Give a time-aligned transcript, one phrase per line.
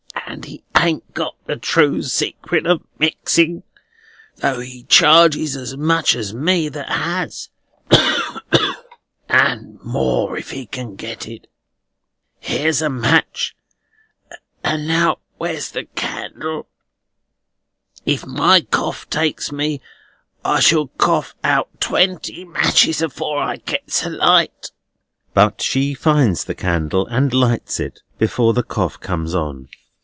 [0.27, 3.63] And he ain't got the true secret of mixing,
[4.37, 7.49] though he charges as much as me that has,
[9.27, 11.47] and more if he can get it.
[12.39, 13.57] Here's a match,
[14.63, 16.69] and now where's the candle?
[18.05, 19.81] If my cough takes me,
[20.45, 24.71] I shall cough out twenty matches afore I gets a light."
[25.33, 29.67] But she finds the candle, and lights it, before the cough comes on.